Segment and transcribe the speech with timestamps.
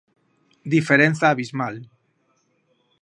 [0.73, 1.75] Diferenza abismal.